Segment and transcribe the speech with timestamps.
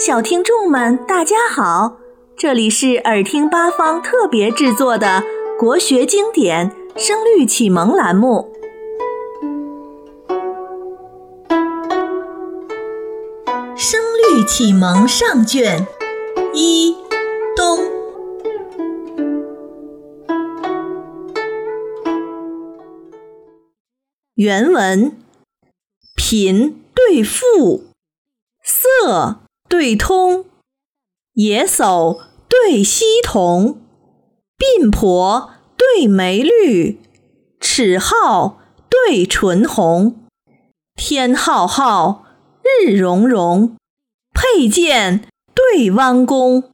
[0.00, 1.98] 小听众们，大家好！
[2.34, 5.22] 这里是耳听八方特别制作的
[5.58, 8.50] 国学经典《声律启蒙》栏目，
[13.76, 15.86] 《声律启蒙》上卷
[16.54, 16.96] 一
[17.54, 17.78] 东。
[24.36, 25.14] 原文：
[26.16, 27.82] 贫对富，
[28.64, 29.40] 色。
[29.70, 30.46] 对通，
[31.34, 33.80] 野叟对溪童，
[34.58, 37.00] 鬓婆对眉绿，
[37.60, 38.56] 齿皓
[38.88, 40.26] 对唇红，
[40.96, 42.24] 天浩浩，
[42.64, 43.76] 日融融，
[44.34, 46.72] 佩剑对弯弓，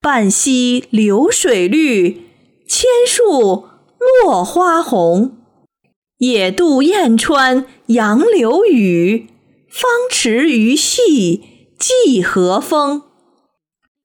[0.00, 2.30] 半溪流水绿，
[2.66, 3.66] 千树
[4.24, 5.36] 落花红。
[6.16, 9.28] 野渡燕穿杨柳雨，
[9.68, 11.55] 芳池鱼戏。
[11.78, 13.02] 寄和风，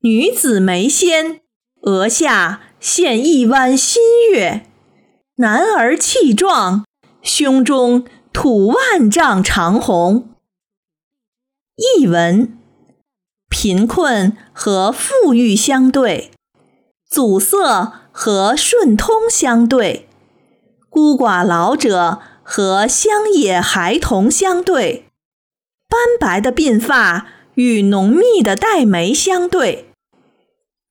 [0.00, 1.40] 女子眉纤，
[1.82, 4.62] 额下现一弯新月；
[5.36, 6.84] 男儿气壮，
[7.22, 10.34] 胸中吐万丈长虹。
[11.76, 12.58] 译文：
[13.48, 16.32] 贫困和富裕相对，
[17.08, 20.08] 阻塞和顺通相对，
[20.88, 25.06] 孤寡老者和乡野孩童相对，
[25.88, 27.28] 斑白的鬓发。
[27.60, 29.84] 与浓密的黛眉相对，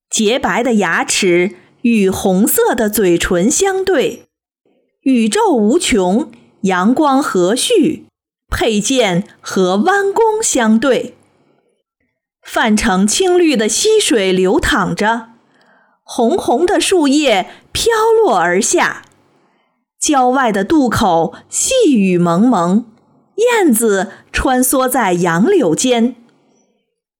[0.07, 4.27] 洁白的牙齿与红色的嘴唇相对，
[5.01, 8.03] 宇宙无穷，阳光和煦，
[8.51, 11.15] 佩剑和弯弓相对。
[12.43, 15.29] 泛成青绿的溪水流淌着，
[16.03, 17.91] 红红的树叶飘
[18.23, 19.05] 落而下，
[19.99, 22.85] 郊外的渡口细雨蒙蒙，
[23.37, 26.15] 燕子穿梭在杨柳间。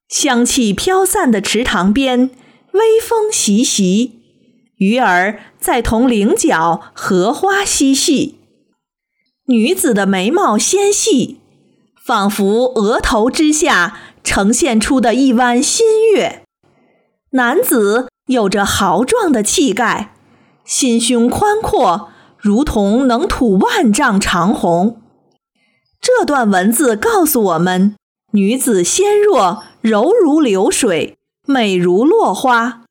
[0.10, 2.32] 香气飘散的池塘边，
[2.72, 4.20] 微风习习，
[4.78, 8.40] 鱼儿在同菱角荷花嬉戏。
[9.46, 11.42] 女子的眉毛纤细，
[12.04, 16.42] 仿佛额头之下呈现出的一弯新月。
[17.34, 20.16] 男子有着豪壮的气概，
[20.66, 25.00] 心胸宽阔，如同能吐万丈长虹。
[26.02, 27.96] 这段文字告诉我们。
[28.32, 32.82] 女子纤弱柔如流水，美如落花；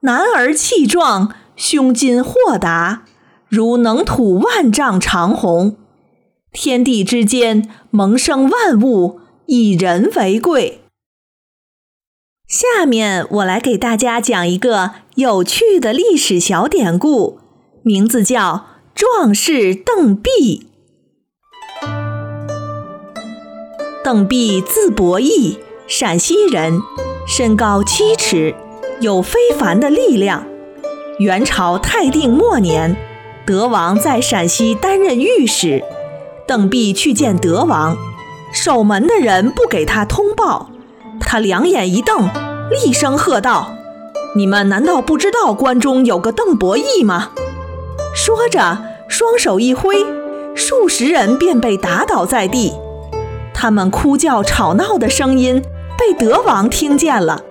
[0.00, 3.04] 男儿气壮胸襟豁达，
[3.48, 5.76] 如能吐万丈长虹。
[6.52, 10.82] 天地之间萌生万物，以人为贵。
[12.46, 17.40] 下面我来给大家讲一个有趣的历史小典故，
[17.82, 20.68] 名字叫“壮士邓弼”。
[24.04, 25.58] 邓弼字伯益，
[25.88, 26.82] 陕西人，
[27.28, 28.56] 身高七尺，
[29.00, 30.44] 有非凡的力量。
[31.20, 32.96] 元朝泰定末年，
[33.46, 35.84] 德王在陕西担任御史，
[36.44, 37.96] 邓弼去见德王，
[38.52, 40.70] 守门的人不给他通报，
[41.20, 42.28] 他两眼一瞪，
[42.68, 43.72] 厉声喝道
[44.34, 47.30] ：“你们难道不知道关中有个邓伯益吗？”
[48.12, 50.04] 说着，双手一挥，
[50.56, 52.72] 数十人便被打倒在地。
[53.54, 55.62] 他们哭叫吵闹的声音
[55.98, 57.42] 被德王听见了，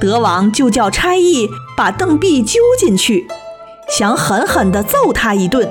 [0.00, 3.26] 德王就叫差役把邓弼揪进去，
[3.88, 5.70] 想狠狠地揍他一顿。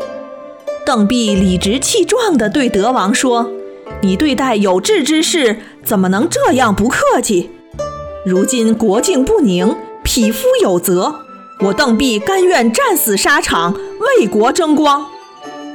[0.85, 3.49] 邓弼理直气壮地对德王说
[4.01, 7.49] ：“你对待有志之士怎么能这样不客气？
[8.23, 11.15] 如今国境不宁，匹夫有责，
[11.61, 13.73] 我邓弼甘愿战死沙场，
[14.19, 15.07] 为国争光。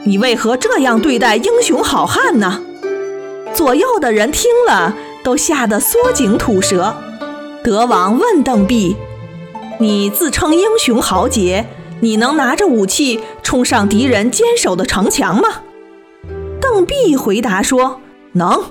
[0.04, 2.62] 你为何这样对待英雄好汉呢？”
[3.52, 6.94] 左右的人听了，都吓得缩颈吐舌。
[7.62, 8.96] 德王问邓弼
[9.78, 11.66] ：“你自称英雄豪杰，
[12.00, 15.48] 你能拿着武器冲上敌人坚守的城墙吗？”
[16.60, 18.00] 邓弼回答说
[18.32, 18.62] ：“能。”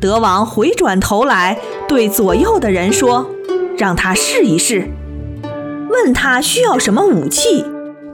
[0.00, 3.30] 德王回转头来对左右的人说
[3.76, 4.88] ：“让他试一试。”
[5.90, 7.64] 问他需要什么武器，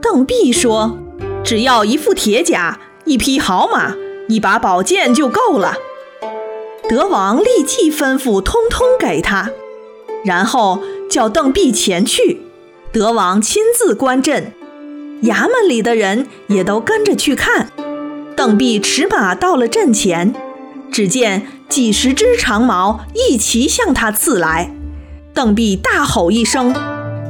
[0.01, 0.97] 邓弼说
[1.43, 3.95] ：“只要一副铁甲，一匹好马。”
[4.29, 5.73] 一把宝剑就够了。
[6.89, 9.51] 德王立即吩咐，通通给他，
[10.25, 12.41] 然后叫邓弼前去。
[12.91, 14.51] 德王亲自观阵，
[15.21, 17.71] 衙门里的人也都跟着去看。
[18.35, 20.33] 邓弼持马到了阵前，
[20.91, 24.73] 只见几十只长矛一齐向他刺来。
[25.31, 26.73] 邓弼大吼一声，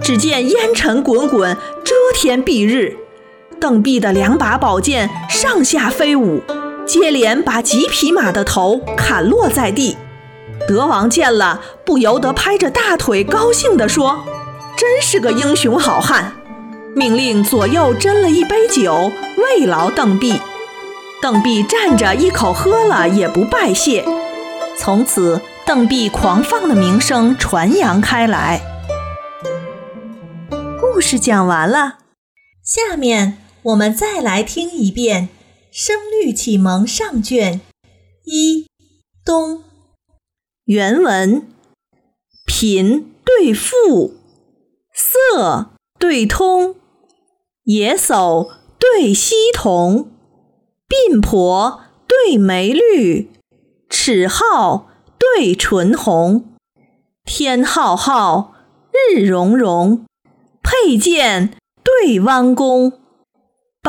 [0.02, 1.54] 只见烟尘滚滚，
[1.84, 2.96] 遮天蔽日。
[3.60, 6.42] 邓弼的两把宝剑上下飞舞。
[6.90, 9.96] 接连把几匹马的头砍落在地，
[10.68, 14.24] 德王见了，不由得拍着大腿，高兴地说
[14.76, 16.34] ：“真是个英雄好汉！”
[16.96, 20.42] 命令左右斟了一杯酒，慰劳邓弼。
[21.22, 24.04] 邓弼站着一口喝了，也不拜谢。
[24.76, 28.62] 从此，邓弼狂放的名声传扬开来。
[30.82, 31.98] 故事讲完了，
[32.64, 35.30] 下面我们再来听一遍
[35.82, 37.62] 《声律启蒙上卷
[38.26, 38.68] 一
[39.24, 39.60] 东》。
[40.66, 41.48] 原文：
[42.46, 44.16] 贫对富，
[44.94, 46.76] 色对通，
[47.64, 50.12] 野叟对溪童，
[50.90, 53.32] 鬓婆对眉绿，
[53.90, 54.88] 齿皓
[55.18, 56.58] 对唇红。
[57.24, 58.54] 天浩浩，
[58.92, 60.06] 日融融，
[60.62, 62.99] 佩剑对弯弓。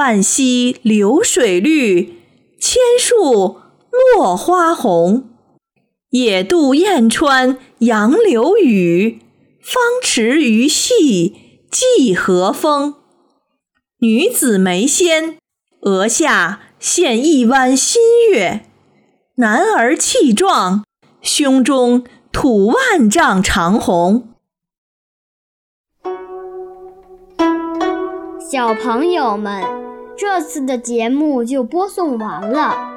[0.03, 2.23] 半溪流水绿，
[2.59, 3.61] 千树
[4.17, 5.29] 落花红。
[6.09, 9.21] 野渡燕穿杨柳雨，
[9.61, 12.95] 方池鱼戏芰荷风。
[13.99, 15.37] 女子眉纤，
[15.83, 18.01] 额下现一弯新
[18.33, 18.61] 月；
[19.37, 20.87] 男儿气壮，
[21.21, 24.31] 胸中吐万丈长虹。
[28.51, 29.63] 小朋友们，
[30.21, 32.90] 这次的节目就播送完了。